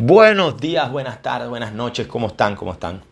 Buenos 0.00 0.60
días, 0.60 0.92
buenas 0.92 1.22
tardes, 1.22 1.48
buenas 1.48 1.72
noches, 1.74 2.06
¿cómo 2.06 2.28
están? 2.28 2.54
¿Cómo 2.54 2.70
están? 2.70 3.02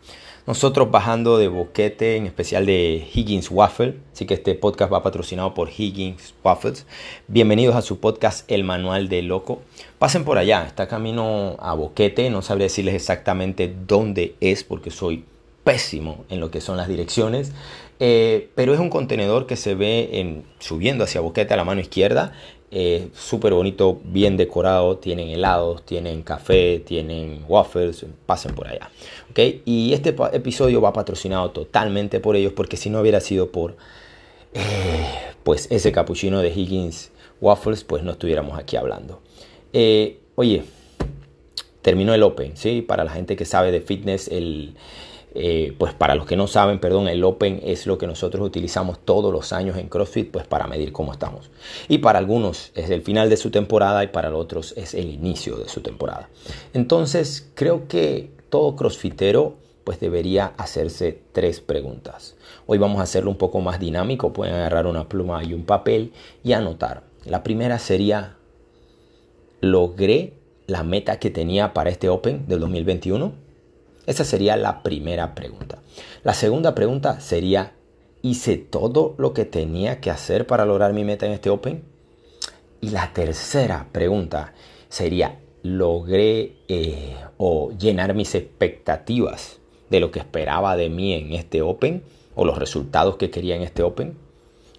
Nosotros 0.45 0.89
bajando 0.89 1.37
de 1.37 1.49
boquete, 1.49 2.15
en 2.15 2.25
especial 2.25 2.65
de 2.65 3.05
Higgins 3.13 3.51
Waffle, 3.51 3.97
así 4.13 4.25
que 4.25 4.35
este 4.35 4.55
podcast 4.55 4.93
va 4.93 5.03
patrocinado 5.03 5.53
por 5.53 5.67
Higgins 5.69 6.33
Waffles. 6.45 6.85
Bienvenidos 7.27 7.75
a 7.75 7.81
su 7.81 7.99
podcast 7.99 8.49
El 8.49 8.63
Manual 8.63 9.09
de 9.09 9.21
Loco. 9.21 9.63
Pasen 9.99 10.23
por 10.23 10.37
allá, 10.37 10.63
está 10.65 10.87
camino 10.87 11.57
a 11.59 11.73
boquete, 11.73 12.29
no 12.29 12.41
sabré 12.41 12.63
decirles 12.63 12.95
exactamente 12.95 13.75
dónde 13.85 14.35
es 14.39 14.63
porque 14.63 14.89
soy 14.89 15.25
pésimo 15.65 16.23
en 16.29 16.39
lo 16.39 16.51
que 16.51 16.61
son 16.61 16.77
las 16.77 16.87
direcciones, 16.87 17.51
eh, 17.99 18.49
pero 18.55 18.73
es 18.73 18.79
un 18.79 18.89
contenedor 18.89 19.45
que 19.45 19.57
se 19.57 19.75
ve 19.75 20.21
en, 20.21 20.45
subiendo 20.59 21.03
hacia 21.03 21.19
boquete 21.19 21.53
a 21.53 21.57
la 21.57 21.65
mano 21.65 21.81
izquierda 21.81 22.31
eh, 22.69 23.07
súper 23.13 23.53
bonito, 23.53 23.99
bien 24.03 24.35
decorado, 24.35 24.97
tienen 24.97 25.29
helados, 25.29 25.85
tienen 25.85 26.21
café, 26.21 26.79
tienen 26.85 27.45
waffles, 27.47 28.05
pasen 28.25 28.55
por 28.55 28.67
allá. 28.67 28.89
¿okay? 29.31 29.61
Y 29.65 29.93
este 29.93 30.15
episodio 30.33 30.81
va 30.81 30.91
patrocinado 30.91 31.51
totalmente 31.51 32.19
por 32.19 32.35
ellos 32.35 32.53
porque 32.53 32.75
si 32.75 32.89
no 32.89 32.99
hubiera 32.99 33.21
sido 33.21 33.51
por 33.51 33.77
eh, 34.53 35.05
pues 35.43 35.67
ese 35.71 35.91
capuchino 35.91 36.41
de 36.41 36.49
Higgins 36.49 37.11
Waffles, 37.39 37.83
pues 37.83 38.03
no 38.03 38.11
estuviéramos 38.11 38.59
aquí 38.59 38.75
hablando. 38.75 39.21
Eh, 39.71 40.19
oye, 40.35 40.63
terminó 41.81 42.13
el 42.13 42.23
Open, 42.23 42.57
¿sí? 42.57 42.81
Para 42.81 43.05
la 43.05 43.11
gente 43.11 43.35
que 43.37 43.45
sabe 43.45 43.71
de 43.71 43.79
fitness, 43.79 44.27
el, 44.27 44.75
eh, 45.35 45.75
pues 45.77 45.93
para 45.93 46.15
los 46.15 46.25
que 46.25 46.35
no 46.35 46.47
saben, 46.47 46.79
perdón, 46.79 47.07
el 47.07 47.23
Open 47.23 47.61
es 47.63 47.85
lo 47.85 47.97
que 47.97 48.07
nosotros 48.07 48.45
utilizamos 48.45 48.99
todos 48.99 49.31
los 49.31 49.53
años 49.53 49.77
en 49.77 49.89
CrossFit, 49.89 50.31
pues 50.31 50.47
para 50.47 50.67
medir 50.67 50.91
cómo 50.91 51.11
estamos. 51.11 51.51
Y 51.87 51.99
para 51.99 52.19
algunos 52.19 52.71
es 52.75 52.89
el 52.89 53.01
final 53.01 53.29
de 53.29 53.37
su 53.37 53.51
temporada 53.51 54.03
y 54.03 54.07
para 54.07 54.29
los 54.29 54.41
otros 54.41 54.73
es 54.77 54.93
el 54.93 55.09
inicio 55.09 55.57
de 55.57 55.69
su 55.69 55.81
temporada. 55.81 56.29
Entonces, 56.73 57.51
creo 57.53 57.87
que 57.87 58.31
todo 58.49 58.75
CrossFitero 58.75 59.55
pues 59.83 59.99
debería 59.99 60.53
hacerse 60.57 61.21
tres 61.31 61.61
preguntas. 61.61 62.35
Hoy 62.65 62.77
vamos 62.77 62.99
a 62.99 63.03
hacerlo 63.03 63.29
un 63.29 63.37
poco 63.37 63.61
más 63.61 63.79
dinámico, 63.79 64.33
pueden 64.33 64.55
agarrar 64.55 64.85
una 64.85 65.07
pluma 65.07 65.43
y 65.43 65.53
un 65.53 65.63
papel 65.63 66.11
y 66.43 66.53
anotar. 66.53 67.03
La 67.25 67.41
primera 67.43 67.79
sería, 67.79 68.35
¿logré 69.61 70.33
la 70.65 70.83
meta 70.83 71.19
que 71.19 71.29
tenía 71.29 71.73
para 71.73 71.89
este 71.89 72.09
Open 72.09 72.47
del 72.47 72.59
2021? 72.59 73.46
Esa 74.07 74.23
sería 74.23 74.55
la 74.55 74.83
primera 74.83 75.35
pregunta. 75.35 75.79
La 76.23 76.33
segunda 76.33 76.73
pregunta 76.73 77.19
sería, 77.19 77.73
¿hice 78.21 78.57
todo 78.57 79.13
lo 79.17 79.33
que 79.33 79.43
tenía 79.43 79.99
que 79.99 80.09
hacer 80.09 80.47
para 80.47 80.65
lograr 80.65 80.93
mi 80.93 81.03
meta 81.03 81.25
en 81.25 81.33
este 81.33 81.49
Open? 81.49 81.83
Y 82.79 82.89
la 82.89 83.11
tercera 83.13 83.87
pregunta 83.91 84.53
sería, 84.87 85.39
¿logré 85.61 86.53
eh, 86.69 87.17
o 87.35 87.71
llenar 87.77 88.13
mis 88.13 88.33
expectativas 88.33 89.59
de 89.89 89.99
lo 89.99 90.09
que 90.09 90.19
esperaba 90.19 90.77
de 90.77 90.89
mí 90.89 91.13
en 91.13 91.33
este 91.33 91.61
Open 91.61 92.01
o 92.33 92.45
los 92.45 92.57
resultados 92.57 93.17
que 93.17 93.29
quería 93.29 93.57
en 93.57 93.61
este 93.61 93.83
Open? 93.83 94.17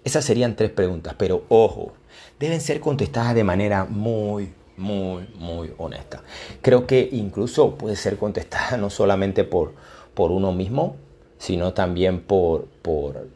Esas 0.03 0.25
serían 0.25 0.55
tres 0.55 0.71
preguntas, 0.71 1.13
pero 1.19 1.43
ojo, 1.49 1.93
deben 2.39 2.61
ser 2.61 2.79
contestadas 2.79 3.35
de 3.35 3.43
manera 3.43 3.85
muy, 3.85 4.53
muy, 4.79 5.27
muy 5.35 5.71
honesta. 5.77 6.23
Creo 6.61 6.87
que 6.87 7.07
incluso 7.11 7.75
puede 7.75 7.95
ser 7.95 8.17
contestada 8.17 8.77
no 8.77 8.89
solamente 8.89 9.43
por, 9.43 9.73
por 10.13 10.31
uno 10.31 10.51
mismo, 10.51 10.95
sino 11.37 11.73
también 11.73 12.21
por, 12.21 12.65
por 12.81 13.27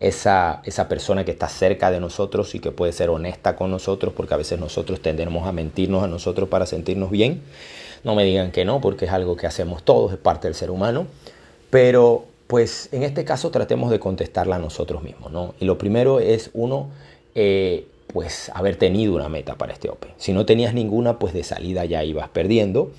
esa, 0.00 0.62
esa 0.64 0.88
persona 0.88 1.24
que 1.24 1.30
está 1.30 1.48
cerca 1.48 1.90
de 1.90 2.00
nosotros 2.00 2.54
y 2.54 2.60
que 2.60 2.70
puede 2.70 2.92
ser 2.92 3.10
honesta 3.10 3.56
con 3.56 3.70
nosotros, 3.70 4.12
porque 4.14 4.34
a 4.34 4.36
veces 4.36 4.58
nosotros 4.58 5.00
tendemos 5.00 5.46
a 5.46 5.52
mentirnos 5.52 6.02
a 6.04 6.06
nosotros 6.06 6.48
para 6.48 6.66
sentirnos 6.66 7.10
bien. 7.10 7.42
No 8.04 8.14
me 8.14 8.24
digan 8.24 8.52
que 8.52 8.64
no, 8.64 8.80
porque 8.80 9.06
es 9.06 9.12
algo 9.12 9.36
que 9.36 9.46
hacemos 9.46 9.82
todos, 9.82 10.12
es 10.12 10.18
parte 10.18 10.46
del 10.46 10.54
ser 10.54 10.70
humano. 10.70 11.06
Pero 11.70 12.26
pues 12.46 12.88
en 12.92 13.02
este 13.02 13.24
caso 13.24 13.50
tratemos 13.50 13.90
de 13.90 14.00
contestarla 14.00 14.56
a 14.56 14.58
nosotros 14.58 15.02
mismos, 15.02 15.30
¿no? 15.30 15.54
Y 15.60 15.66
lo 15.66 15.76
primero 15.78 16.18
es 16.18 16.50
uno, 16.54 16.88
eh, 17.34 17.86
pues 18.12 18.50
haber 18.54 18.76
tenido 18.76 19.14
una 19.14 19.28
meta 19.28 19.56
para 19.56 19.72
este 19.72 19.88
Open. 19.88 20.12
Si 20.16 20.32
no 20.32 20.46
tenías 20.46 20.74
ninguna, 20.74 21.18
pues 21.18 21.34
de 21.34 21.44
salida 21.44 21.84
ya 21.84 22.04
ibas 22.04 22.28
perdiendo. 22.30 22.90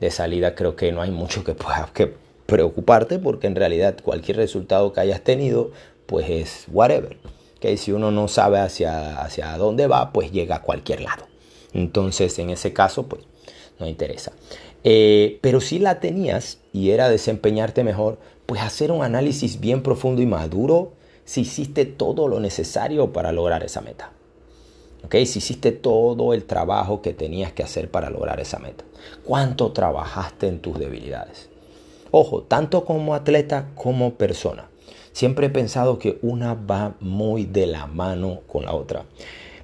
De 0.00 0.10
salida 0.10 0.54
creo 0.54 0.76
que 0.76 0.92
no 0.92 1.02
hay 1.02 1.10
mucho 1.10 1.42
que 1.42 1.54
puedas 1.54 1.90
que 1.90 2.14
preocuparte 2.46 3.18
porque 3.18 3.46
en 3.46 3.56
realidad 3.56 3.96
cualquier 4.02 4.36
resultado 4.36 4.92
que 4.92 5.00
hayas 5.00 5.22
tenido, 5.22 5.70
pues 6.06 6.30
es 6.30 6.66
whatever. 6.72 7.16
Que 7.60 7.76
si 7.76 7.92
uno 7.92 8.10
no 8.10 8.28
sabe 8.28 8.60
hacia, 8.60 9.20
hacia 9.20 9.56
dónde 9.56 9.86
va, 9.86 10.12
pues 10.12 10.30
llega 10.30 10.56
a 10.56 10.62
cualquier 10.62 11.00
lado. 11.00 11.26
Entonces, 11.72 12.38
en 12.38 12.50
ese 12.50 12.72
caso, 12.72 13.08
pues 13.08 13.22
no 13.78 13.86
interesa. 13.86 14.32
Eh, 14.84 15.38
pero 15.40 15.60
si 15.60 15.78
la 15.78 16.00
tenías 16.00 16.58
y 16.72 16.90
era 16.90 17.08
desempeñarte 17.08 17.84
mejor, 17.84 18.18
pues 18.46 18.62
hacer 18.62 18.92
un 18.92 19.02
análisis 19.02 19.60
bien 19.60 19.82
profundo 19.82 20.22
y 20.22 20.26
maduro 20.26 20.92
si 21.24 21.42
hiciste 21.42 21.84
todo 21.84 22.28
lo 22.28 22.40
necesario 22.40 23.12
para 23.12 23.32
lograr 23.32 23.64
esa 23.64 23.80
meta. 23.80 24.12
Si 25.10 25.38
hiciste 25.38 25.72
todo 25.72 26.34
el 26.34 26.44
trabajo 26.44 27.00
que 27.02 27.14
tenías 27.14 27.52
que 27.52 27.62
hacer 27.62 27.90
para 27.90 28.10
lograr 28.10 28.40
esa 28.40 28.58
meta. 28.58 28.84
¿Cuánto 29.24 29.72
trabajaste 29.72 30.48
en 30.48 30.60
tus 30.60 30.78
debilidades? 30.78 31.48
Ojo, 32.10 32.42
tanto 32.42 32.84
como 32.84 33.14
atleta 33.14 33.68
como 33.74 34.14
persona. 34.14 34.68
Siempre 35.12 35.46
he 35.46 35.50
pensado 35.50 35.98
que 35.98 36.18
una 36.22 36.54
va 36.54 36.94
muy 37.00 37.44
de 37.44 37.66
la 37.66 37.86
mano 37.86 38.40
con 38.46 38.64
la 38.64 38.74
otra. 38.74 39.04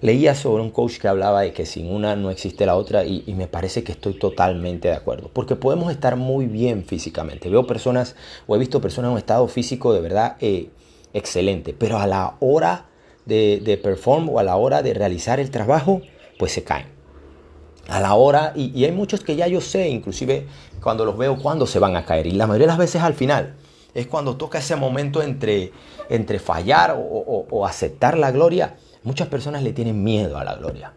Leía 0.01 0.35
sobre 0.35 0.63
un 0.63 0.71
coach 0.71 0.99
que 0.99 1.09
hablaba 1.09 1.43
de 1.43 1.53
que 1.53 1.65
sin 1.65 1.91
una 1.91 2.17
no 2.17 2.31
existe 2.31 2.67
la 2.67 2.77
otra 2.77 3.05
y, 3.05 3.23
me 3.37 3.47
parece 3.47 3.85
que 3.85 3.93
estoy 3.93 4.15
totalmente 4.15 4.89
de 4.89 4.95
acuerdo. 4.95 5.31
Porque 5.33 5.57
podemos 5.57 5.91
estar 5.91 6.17
muy 6.17 6.47
bien 6.47 6.85
físicamente. 6.85 7.49
Veo 7.49 7.67
personas 7.67 8.17
o 8.47 8.57
he 8.57 8.59
visto 8.59 8.81
personas 8.81 9.09
en 9.09 9.13
un 9.13 9.19
estado 9.19 9.49
físico 9.49 9.95
de 9.95 10.01
verdad 10.01 10.37
eh, 10.41 10.71
excelente. 11.15 11.75
Pero 11.79 11.99
a 11.99 12.07
la 12.07 12.37
hora 12.41 12.87
de, 13.27 13.61
de 13.65 13.77
perform 13.77 14.29
o 14.31 14.39
a 14.39 14.43
la 14.43 14.57
hora 14.57 14.83
de 14.83 14.95
realizar 14.95 15.41
el 15.41 15.51
trabajo, 15.51 16.03
pues 16.39 16.53
se 16.53 16.65
caen. 16.65 16.95
A 17.89 18.01
la 18.01 18.15
hora, 18.15 18.53
y, 18.57 18.85
hay 18.85 18.93
muchos 18.93 19.21
que 19.21 19.37
ya 19.37 19.47
yo 19.47 19.61
sé, 19.61 19.89
inclusive 19.89 20.47
cuando 20.83 21.05
los 21.05 21.19
veo, 21.19 21.37
cuándo 21.37 21.67
se 21.67 21.79
van 21.79 21.97
a 21.97 22.05
caer. 22.05 22.27
Y 22.27 22.33
la 22.33 22.47
mayoría 22.47 22.67
de 22.67 22.73
las 22.73 22.79
veces 22.79 23.03
al 23.03 23.15
final. 23.15 23.55
Es 23.95 24.09
cuando 24.09 24.37
toca 24.37 24.59
ese 24.59 24.75
momento 24.75 25.23
entre, 25.23 25.71
entre 26.09 26.41
fallar 26.41 26.97
o, 26.99 27.67
aceptar 27.67 28.19
la 28.19 28.33
gloria. 28.33 28.77
Muchas 29.05 29.29
personas 29.29 29.63
le 29.63 29.73
tienen 29.73 30.03
miedo 30.03 30.37
a 30.37 30.45
la 30.45 30.57
gloria. 30.57 30.93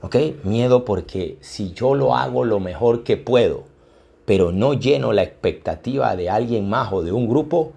¿Ok? 0.00 0.16
Miedo 0.42 0.84
porque 0.84 1.38
si 1.40 1.72
yo 1.72 1.94
lo 1.94 2.16
hago 2.16 2.44
lo 2.44 2.58
mejor 2.58 3.04
que 3.04 3.16
puedo, 3.16 3.64
pero 4.24 4.50
no 4.50 4.74
lleno 4.74 5.12
la 5.12 5.22
expectativa 5.22 6.16
de 6.16 6.28
alguien 6.28 6.68
más 6.68 6.92
o 6.92 7.02
de 7.02 7.12
un 7.12 7.28
grupo, 7.28 7.72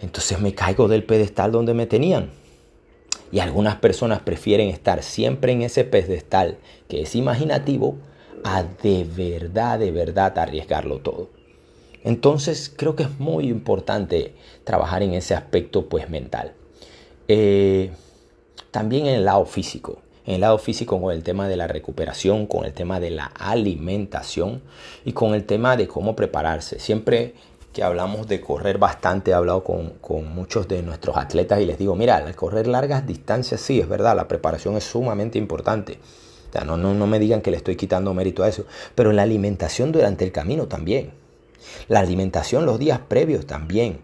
entonces 0.00 0.40
me 0.40 0.54
caigo 0.54 0.88
del 0.88 1.04
pedestal 1.04 1.52
donde 1.52 1.74
me 1.74 1.86
tenían. 1.86 2.30
Y 3.30 3.40
algunas 3.40 3.76
personas 3.76 4.20
prefieren 4.20 4.68
estar 4.68 5.02
siempre 5.02 5.52
en 5.52 5.62
ese 5.62 5.84
pedestal 5.84 6.58
que 6.88 7.02
es 7.02 7.14
imaginativo 7.14 7.96
a 8.44 8.62
de 8.62 9.04
verdad, 9.04 9.78
de 9.78 9.90
verdad 9.90 10.38
arriesgarlo 10.38 10.98
todo. 10.98 11.28
Entonces 12.04 12.72
creo 12.74 12.96
que 12.96 13.02
es 13.02 13.18
muy 13.18 13.48
importante 13.48 14.34
trabajar 14.64 15.02
en 15.02 15.14
ese 15.14 15.34
aspecto 15.34 15.88
pues 15.88 16.08
mental. 16.08 16.54
Eh, 17.26 17.90
también 18.70 19.06
en 19.06 19.14
el 19.16 19.24
lado 19.24 19.44
físico. 19.44 20.00
En 20.24 20.36
el 20.36 20.40
lado 20.42 20.58
físico 20.58 21.00
con 21.00 21.12
el 21.12 21.22
tema 21.22 21.48
de 21.48 21.56
la 21.56 21.66
recuperación, 21.66 22.46
con 22.46 22.64
el 22.64 22.72
tema 22.72 23.00
de 23.00 23.10
la 23.10 23.24
alimentación 23.24 24.62
y 25.04 25.12
con 25.12 25.34
el 25.34 25.44
tema 25.44 25.76
de 25.76 25.88
cómo 25.88 26.14
prepararse. 26.14 26.78
Siempre 26.78 27.34
que 27.72 27.82
hablamos 27.82 28.26
de 28.26 28.40
correr 28.40 28.78
bastante, 28.78 29.30
he 29.30 29.34
hablado 29.34 29.62
con, 29.64 30.34
muchos 30.34 30.68
de 30.68 30.82
nuestros 30.82 31.16
atletas 31.16 31.60
y 31.60 31.66
les 31.66 31.78
digo, 31.78 31.94
mira, 31.94 32.16
al 32.16 32.34
correr 32.34 32.66
largas 32.66 33.06
distancias 33.06 33.60
sí, 33.60 33.80
es 33.80 33.88
verdad, 33.88 34.16
la 34.16 34.28
preparación 34.28 34.76
es 34.76 34.84
sumamente 34.84 35.38
importante. 35.38 35.98
O 36.48 36.52
sea, 36.52 36.64
no, 36.64 36.76
no, 36.76 36.94
no 36.94 37.06
me 37.06 37.18
digan 37.18 37.42
que 37.42 37.50
le 37.50 37.58
estoy 37.58 37.76
quitando 37.76 38.14
mérito 38.14 38.42
a 38.42 38.48
eso, 38.48 38.64
pero 38.94 39.12
la 39.12 39.22
alimentación 39.22 39.92
durante 39.92 40.24
el 40.24 40.32
camino 40.32 40.66
también. 40.66 41.12
La 41.88 42.00
alimentación 42.00 42.66
los 42.66 42.78
días 42.78 43.00
previos 43.06 43.46
también. 43.46 44.00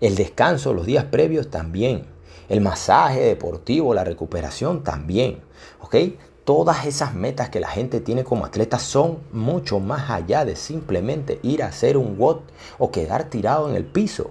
El 0.00 0.16
descanso 0.16 0.74
los 0.74 0.86
días 0.86 1.04
previos 1.04 1.50
también. 1.50 2.06
El 2.48 2.60
masaje 2.60 3.20
deportivo, 3.20 3.94
la 3.94 4.04
recuperación 4.04 4.82
también. 4.82 5.40
¿Ok? 5.80 5.96
Todas 6.44 6.86
esas 6.86 7.14
metas 7.14 7.48
que 7.48 7.60
la 7.60 7.68
gente 7.68 8.00
tiene 8.00 8.22
como 8.22 8.44
atleta 8.44 8.78
son 8.78 9.18
mucho 9.32 9.80
más 9.80 10.10
allá 10.10 10.44
de 10.44 10.56
simplemente 10.56 11.40
ir 11.42 11.62
a 11.62 11.68
hacer 11.68 11.96
un 11.96 12.16
WOD 12.18 12.40
o 12.78 12.90
quedar 12.90 13.24
tirado 13.24 13.68
en 13.68 13.76
el 13.76 13.84
piso. 13.84 14.30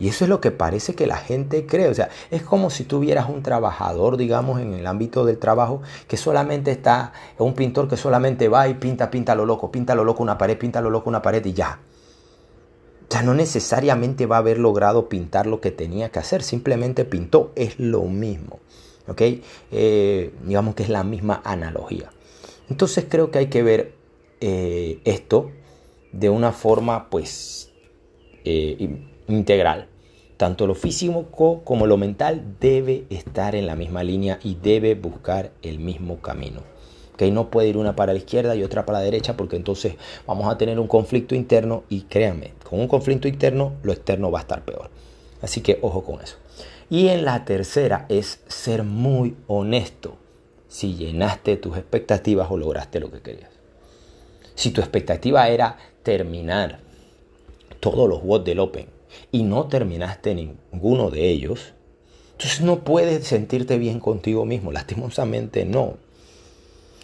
Y 0.00 0.08
eso 0.08 0.24
es 0.24 0.28
lo 0.28 0.40
que 0.40 0.50
parece 0.50 0.94
que 0.94 1.06
la 1.06 1.16
gente 1.16 1.66
cree. 1.66 1.88
O 1.88 1.94
sea, 1.94 2.08
es 2.30 2.42
como 2.42 2.70
si 2.70 2.84
tuvieras 2.84 3.28
un 3.28 3.42
trabajador, 3.42 4.16
digamos, 4.16 4.60
en 4.60 4.74
el 4.74 4.86
ámbito 4.86 5.24
del 5.24 5.38
trabajo, 5.38 5.82
que 6.06 6.16
solamente 6.16 6.70
está, 6.70 7.12
un 7.38 7.54
pintor 7.54 7.88
que 7.88 7.96
solamente 7.96 8.48
va 8.48 8.68
y 8.68 8.74
pinta, 8.74 9.10
pinta 9.10 9.34
lo 9.34 9.44
loco, 9.44 9.72
pinta 9.72 9.94
lo 9.94 10.04
loco 10.04 10.22
una 10.22 10.38
pared, 10.38 10.56
pinta 10.56 10.80
lo 10.80 10.90
loco 10.90 11.10
una 11.10 11.22
pared 11.22 11.44
y 11.44 11.52
ya. 11.52 11.80
O 13.08 13.12
sea, 13.12 13.22
no 13.22 13.34
necesariamente 13.34 14.26
va 14.26 14.36
a 14.36 14.40
haber 14.40 14.58
logrado 14.58 15.08
pintar 15.08 15.46
lo 15.46 15.60
que 15.60 15.70
tenía 15.70 16.10
que 16.10 16.18
hacer, 16.18 16.42
simplemente 16.42 17.04
pintó. 17.04 17.52
Es 17.56 17.80
lo 17.80 18.02
mismo. 18.02 18.60
¿Ok? 19.08 19.22
Eh, 19.72 20.32
digamos 20.44 20.74
que 20.74 20.82
es 20.82 20.88
la 20.88 21.04
misma 21.04 21.40
analogía. 21.44 22.10
Entonces 22.68 23.06
creo 23.08 23.30
que 23.30 23.38
hay 23.38 23.46
que 23.46 23.62
ver 23.62 23.92
eh, 24.40 25.00
esto 25.04 25.50
de 26.12 26.30
una 26.30 26.52
forma 26.52 27.10
pues 27.10 27.72
eh, 28.44 28.88
integral. 29.28 29.88
Tanto 30.36 30.66
lo 30.66 30.74
físico 30.74 31.26
como 31.64 31.86
lo 31.86 31.96
mental 31.96 32.56
debe 32.60 33.04
estar 33.10 33.54
en 33.56 33.66
la 33.66 33.74
misma 33.74 34.04
línea 34.04 34.38
y 34.42 34.54
debe 34.54 34.94
buscar 34.94 35.50
el 35.62 35.80
mismo 35.80 36.20
camino. 36.20 36.62
que 37.16 37.28
No 37.32 37.50
puede 37.50 37.68
ir 37.68 37.76
una 37.76 37.96
para 37.96 38.12
la 38.12 38.18
izquierda 38.20 38.54
y 38.54 38.62
otra 38.62 38.86
para 38.86 39.00
la 39.00 39.04
derecha 39.04 39.36
porque 39.36 39.56
entonces 39.56 39.96
vamos 40.26 40.48
a 40.48 40.56
tener 40.56 40.78
un 40.78 40.86
conflicto 40.86 41.34
interno 41.34 41.82
y 41.88 42.02
créanme, 42.02 42.52
con 42.62 42.78
un 42.78 42.86
conflicto 42.86 43.26
interno 43.26 43.72
lo 43.82 43.92
externo 43.92 44.30
va 44.30 44.38
a 44.38 44.42
estar 44.42 44.64
peor. 44.64 44.90
Así 45.42 45.60
que 45.60 45.78
ojo 45.82 46.04
con 46.04 46.20
eso. 46.20 46.36
Y 46.90 47.08
en 47.08 47.24
la 47.24 47.44
tercera 47.44 48.06
es 48.08 48.40
ser 48.48 48.82
muy 48.82 49.36
honesto 49.46 50.16
si 50.68 50.94
llenaste 50.94 51.56
tus 51.56 51.76
expectativas 51.76 52.50
o 52.50 52.56
lograste 52.56 53.00
lo 53.00 53.10
que 53.10 53.20
querías. 53.20 53.50
Si 54.54 54.70
tu 54.70 54.80
expectativa 54.80 55.48
era 55.48 55.76
terminar 56.02 56.80
todos 57.80 58.08
los 58.08 58.22
WOD 58.22 58.44
del 58.44 58.58
Open 58.58 58.86
y 59.30 59.42
no 59.42 59.66
terminaste 59.68 60.34
ninguno 60.34 61.10
de 61.10 61.28
ellos, 61.28 61.74
entonces 62.32 62.60
no 62.60 62.84
puedes 62.84 63.26
sentirte 63.26 63.78
bien 63.78 64.00
contigo 64.00 64.44
mismo. 64.44 64.72
Lastimosamente 64.72 65.64
no. 65.64 65.96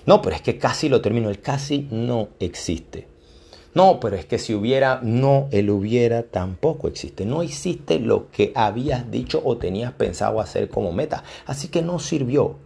No, 0.06 0.22
pero 0.22 0.36
es 0.36 0.42
que 0.42 0.58
casi 0.58 0.88
lo 0.88 1.00
termino. 1.00 1.28
El 1.28 1.40
casi 1.40 1.88
no 1.90 2.28
existe. 2.38 3.08
No, 3.74 3.98
pero 3.98 4.14
es 4.14 4.24
que 4.24 4.38
si 4.38 4.54
hubiera, 4.54 5.00
no, 5.02 5.48
el 5.50 5.68
hubiera 5.68 6.22
tampoco 6.22 6.86
existe. 6.86 7.26
No 7.26 7.42
hiciste 7.42 7.98
lo 7.98 8.30
que 8.30 8.52
habías 8.54 9.10
dicho 9.10 9.42
o 9.44 9.56
tenías 9.56 9.92
pensado 9.92 10.40
hacer 10.40 10.68
como 10.68 10.92
meta. 10.92 11.24
Así 11.44 11.68
que 11.68 11.82
no 11.82 11.98
sirvió. 11.98 12.56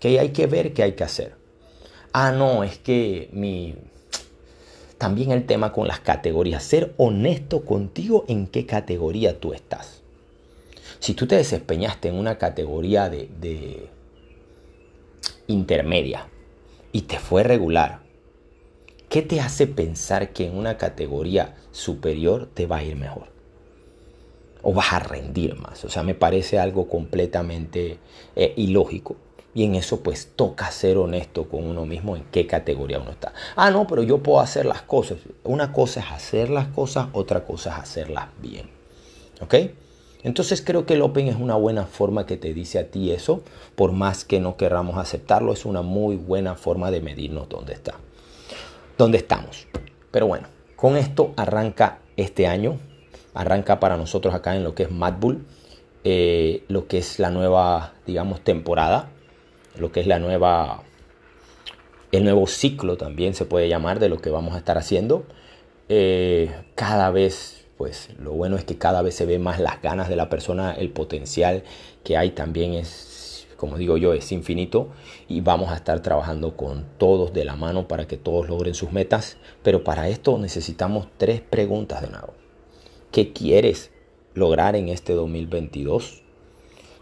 Que 0.00 0.18
hay 0.18 0.30
que 0.30 0.46
ver 0.46 0.72
qué 0.72 0.82
hay 0.82 0.92
que 0.92 1.04
hacer. 1.04 1.34
Ah, 2.12 2.32
no, 2.32 2.64
es 2.64 2.78
que 2.78 3.28
mi... 3.32 3.76
También 4.98 5.30
el 5.30 5.46
tema 5.46 5.72
con 5.72 5.86
las 5.86 6.00
categorías. 6.00 6.64
Ser 6.64 6.94
honesto 6.96 7.64
contigo 7.64 8.24
en 8.26 8.48
qué 8.48 8.66
categoría 8.66 9.38
tú 9.38 9.52
estás. 9.54 10.02
Si 10.98 11.14
tú 11.14 11.26
te 11.26 11.36
desempeñaste 11.36 12.08
en 12.08 12.16
una 12.16 12.38
categoría 12.38 13.08
de, 13.08 13.30
de 13.40 13.88
intermedia 15.46 16.28
y 16.92 17.02
te 17.02 17.18
fue 17.18 17.44
regular, 17.44 18.09
¿Qué 19.10 19.22
te 19.22 19.40
hace 19.40 19.66
pensar 19.66 20.32
que 20.32 20.46
en 20.46 20.56
una 20.56 20.76
categoría 20.76 21.56
superior 21.72 22.48
te 22.54 22.66
va 22.66 22.76
a 22.76 22.84
ir 22.84 22.94
mejor? 22.94 23.24
O 24.62 24.72
vas 24.72 24.92
a 24.92 25.00
rendir 25.00 25.56
más. 25.56 25.84
O 25.84 25.88
sea, 25.88 26.04
me 26.04 26.14
parece 26.14 26.60
algo 26.60 26.88
completamente 26.88 27.98
eh, 28.36 28.54
ilógico. 28.56 29.16
Y 29.52 29.64
en 29.64 29.74
eso 29.74 29.98
pues 30.04 30.30
toca 30.36 30.70
ser 30.70 30.96
honesto 30.96 31.48
con 31.48 31.66
uno 31.66 31.86
mismo 31.86 32.14
en 32.14 32.22
qué 32.30 32.46
categoría 32.46 33.00
uno 33.00 33.10
está. 33.10 33.32
Ah, 33.56 33.72
no, 33.72 33.88
pero 33.88 34.04
yo 34.04 34.18
puedo 34.18 34.38
hacer 34.38 34.64
las 34.64 34.82
cosas. 34.82 35.18
Una 35.42 35.72
cosa 35.72 35.98
es 35.98 36.12
hacer 36.12 36.48
las 36.48 36.68
cosas, 36.68 37.08
otra 37.12 37.44
cosa 37.44 37.70
es 37.70 37.82
hacerlas 37.82 38.28
bien. 38.40 38.70
¿Ok? 39.40 39.56
Entonces 40.22 40.62
creo 40.62 40.86
que 40.86 40.94
el 40.94 41.02
Open 41.02 41.26
es 41.26 41.36
una 41.36 41.56
buena 41.56 41.84
forma 41.86 42.26
que 42.26 42.36
te 42.36 42.54
dice 42.54 42.78
a 42.78 42.92
ti 42.92 43.10
eso. 43.10 43.42
Por 43.74 43.90
más 43.90 44.24
que 44.24 44.38
no 44.38 44.56
querramos 44.56 44.98
aceptarlo, 44.98 45.52
es 45.52 45.64
una 45.64 45.82
muy 45.82 46.14
buena 46.14 46.54
forma 46.54 46.92
de 46.92 47.00
medirnos 47.00 47.48
dónde 47.48 47.72
está 47.72 47.94
dónde 49.00 49.18
estamos. 49.18 49.66
Pero 50.10 50.26
bueno, 50.26 50.46
con 50.76 50.96
esto 50.96 51.32
arranca 51.36 52.00
este 52.16 52.46
año, 52.46 52.78
arranca 53.34 53.80
para 53.80 53.96
nosotros 53.96 54.34
acá 54.34 54.54
en 54.54 54.62
lo 54.62 54.74
que 54.74 54.84
es 54.84 54.90
Mad 54.90 55.14
Bull, 55.18 55.46
eh, 56.04 56.64
lo 56.68 56.86
que 56.86 56.98
es 56.98 57.18
la 57.18 57.30
nueva, 57.30 57.94
digamos, 58.06 58.42
temporada, 58.42 59.08
lo 59.76 59.90
que 59.90 60.00
es 60.00 60.06
la 60.06 60.18
nueva, 60.18 60.82
el 62.12 62.24
nuevo 62.24 62.46
ciclo 62.46 62.96
también 62.96 63.34
se 63.34 63.46
puede 63.46 63.68
llamar 63.68 64.00
de 64.00 64.10
lo 64.10 64.18
que 64.18 64.30
vamos 64.30 64.54
a 64.54 64.58
estar 64.58 64.76
haciendo. 64.76 65.24
Eh, 65.88 66.52
cada 66.74 67.10
vez, 67.10 67.66
pues 67.78 68.10
lo 68.18 68.32
bueno 68.32 68.56
es 68.56 68.64
que 68.64 68.76
cada 68.76 69.00
vez 69.00 69.14
se 69.14 69.24
ve 69.24 69.38
más 69.38 69.60
las 69.60 69.80
ganas 69.80 70.10
de 70.10 70.16
la 70.16 70.28
persona, 70.28 70.72
el 70.72 70.90
potencial 70.90 71.64
que 72.04 72.18
hay 72.18 72.32
también 72.32 72.74
es 72.74 72.88
como 73.60 73.76
digo 73.76 73.98
yo, 73.98 74.14
es 74.14 74.32
infinito 74.32 74.88
y 75.28 75.42
vamos 75.42 75.70
a 75.70 75.74
estar 75.74 76.00
trabajando 76.00 76.56
con 76.56 76.86
todos 76.96 77.34
de 77.34 77.44
la 77.44 77.56
mano 77.56 77.88
para 77.88 78.06
que 78.06 78.16
todos 78.16 78.48
logren 78.48 78.72
sus 78.72 78.90
metas. 78.90 79.36
Pero 79.62 79.84
para 79.84 80.08
esto 80.08 80.38
necesitamos 80.38 81.08
tres 81.18 81.42
preguntas 81.42 82.00
de 82.00 82.08
nuevo. 82.08 82.32
¿Qué 83.12 83.34
quieres 83.34 83.90
lograr 84.32 84.76
en 84.76 84.88
este 84.88 85.12
2022? 85.12 86.22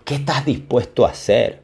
¿Qué 0.05 0.17
estás 0.17 0.45
dispuesto 0.45 1.07
a 1.07 1.11
hacer 1.11 1.63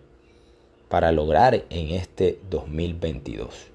para 0.88 1.11
lograr 1.11 1.64
en 1.70 1.90
este 1.90 2.38
2022? 2.49 3.67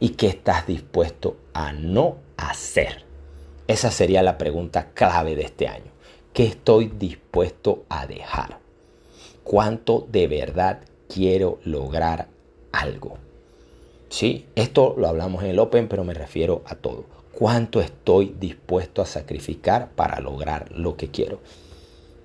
¿Y 0.00 0.10
qué 0.10 0.28
estás 0.28 0.66
dispuesto 0.66 1.36
a 1.52 1.74
no 1.74 2.16
hacer? 2.38 3.04
Esa 3.66 3.90
sería 3.90 4.22
la 4.22 4.38
pregunta 4.38 4.92
clave 4.94 5.36
de 5.36 5.42
este 5.42 5.68
año. 5.68 5.92
¿Qué 6.32 6.44
estoy 6.44 6.86
dispuesto 6.86 7.84
a 7.90 8.06
dejar? 8.06 8.67
Cuánto 9.48 10.06
de 10.12 10.28
verdad 10.28 10.80
quiero 11.08 11.58
lograr 11.64 12.28
algo. 12.70 13.16
Sí, 14.10 14.44
esto 14.54 14.94
lo 14.98 15.08
hablamos 15.08 15.42
en 15.42 15.48
el 15.48 15.58
Open, 15.58 15.88
pero 15.88 16.04
me 16.04 16.12
refiero 16.12 16.60
a 16.66 16.74
todo. 16.74 17.06
¿Cuánto 17.32 17.80
estoy 17.80 18.34
dispuesto 18.38 19.00
a 19.00 19.06
sacrificar 19.06 19.88
para 19.92 20.20
lograr 20.20 20.70
lo 20.72 20.98
que 20.98 21.08
quiero? 21.08 21.40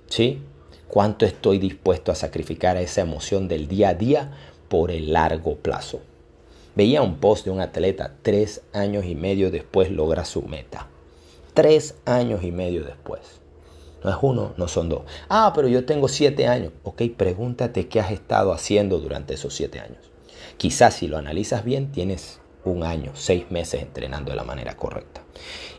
¿Sí? 0.07 0.41
¿Cuánto 0.89 1.25
estoy 1.25 1.59
dispuesto 1.59 2.11
a 2.11 2.15
sacrificar 2.15 2.75
esa 2.75 3.01
emoción 3.01 3.47
del 3.47 3.69
día 3.69 3.89
a 3.89 3.93
día 3.93 4.31
por 4.67 4.91
el 4.91 5.13
largo 5.13 5.55
plazo? 5.55 6.01
Veía 6.75 7.01
un 7.01 7.19
post 7.19 7.45
de 7.45 7.51
un 7.51 7.61
atleta, 7.61 8.15
tres 8.21 8.63
años 8.73 9.05
y 9.05 9.15
medio 9.15 9.49
después 9.49 9.89
logra 9.89 10.25
su 10.25 10.41
meta. 10.41 10.89
Tres 11.53 11.95
años 12.03 12.43
y 12.43 12.51
medio 12.51 12.83
después. 12.83 13.42
No 14.03 14.09
es 14.09 14.17
uno, 14.21 14.53
no 14.57 14.67
son 14.67 14.89
dos. 14.89 15.03
Ah, 15.29 15.51
pero 15.55 15.67
yo 15.67 15.85
tengo 15.85 16.07
siete 16.07 16.47
años. 16.47 16.73
Ok, 16.83 17.03
pregúntate 17.15 17.87
qué 17.87 17.99
has 17.99 18.11
estado 18.11 18.53
haciendo 18.53 18.99
durante 18.99 19.33
esos 19.33 19.53
siete 19.53 19.79
años. 19.79 20.11
Quizás 20.57 20.95
si 20.95 21.07
lo 21.07 21.17
analizas 21.17 21.63
bien, 21.63 21.91
tienes 21.91 22.39
un 22.65 22.83
año, 22.83 23.11
seis 23.13 23.49
meses 23.51 23.81
entrenando 23.81 24.31
de 24.31 24.37
la 24.37 24.43
manera 24.43 24.75
correcta. 24.75 25.21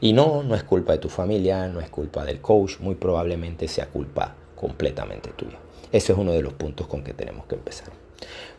Y 0.00 0.12
no, 0.12 0.42
no 0.42 0.54
es 0.54 0.64
culpa 0.64 0.92
de 0.92 0.98
tu 0.98 1.08
familia, 1.08 1.68
no 1.68 1.80
es 1.80 1.88
culpa 1.88 2.24
del 2.24 2.40
coach, 2.40 2.80
muy 2.80 2.94
probablemente 2.94 3.68
sea 3.68 3.86
culpa 3.86 4.34
completamente 4.54 5.30
tuya. 5.30 5.58
Ese 5.92 6.12
es 6.12 6.18
uno 6.18 6.32
de 6.32 6.42
los 6.42 6.52
puntos 6.54 6.86
con 6.86 7.04
que 7.04 7.14
tenemos 7.14 7.46
que 7.46 7.54
empezar. 7.54 7.88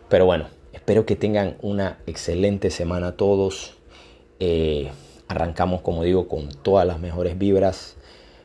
Pero 0.09 0.25
bueno, 0.25 0.47
espero 0.73 1.05
que 1.05 1.15
tengan 1.15 1.57
una 1.61 1.99
excelente 2.05 2.69
semana 2.69 3.13
todos. 3.13 3.77
Eh, 4.39 4.91
arrancamos, 5.27 5.81
como 5.81 6.03
digo, 6.03 6.27
con 6.27 6.49
todas 6.49 6.85
las 6.87 6.99
mejores 6.99 7.37
vibras. 7.37 7.97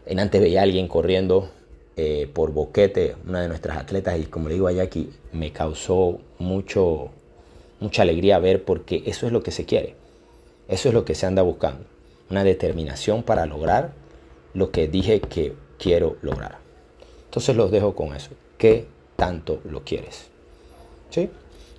En 0.07 0.21
antes 0.21 0.41
veía 0.41 0.61
a 0.61 0.63
alguien 0.65 0.89
corriendo 0.89 1.51
eh, 1.97 2.31
por 2.33 2.53
boquete, 2.53 3.17
una 3.27 3.43
de 3.43 3.49
nuestras 3.49 3.77
atletas, 3.77 4.19
y 4.19 4.25
como 4.25 4.49
le 4.49 4.55
digo 4.55 4.69
a 4.69 4.73
Jackie, 4.73 5.11
me 5.33 5.53
causó 5.53 6.19
mucho, 6.39 7.11
mucha 7.79 8.03
alegría 8.03 8.39
ver 8.39 8.65
porque 8.65 9.03
eso 9.07 9.27
es 9.27 9.33
lo 9.33 9.43
que 9.43 9.51
se 9.51 9.65
quiere. 9.65 9.95
Eso 10.69 10.89
es 10.89 10.95
lo 10.95 11.05
que 11.05 11.15
se 11.15 11.27
anda 11.27 11.43
buscando. 11.43 11.85
Una 12.31 12.45
determinación 12.45 13.23
para 13.23 13.45
lograr 13.45 13.93
lo 14.55 14.71
que 14.71 14.89
dije 14.89 15.21
que 15.21 15.53
quiero 15.79 16.17
lograr. 16.23 16.59
Entonces 17.27 17.57
los 17.57 17.71
dejo 17.71 17.95
con 17.95 18.15
eso. 18.15 18.31
¿Qué 18.57 18.87
tanto 19.17 19.61
lo 19.65 19.83
quieres? 19.85 20.27
¿Sí? 21.11 21.29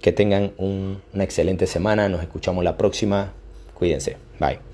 Que 0.01 0.11
tengan 0.11 0.53
una 0.57 1.23
excelente 1.23 1.67
semana. 1.67 2.09
Nos 2.09 2.21
escuchamos 2.21 2.63
la 2.63 2.77
próxima. 2.77 3.33
Cuídense. 3.73 4.17
Bye. 4.39 4.70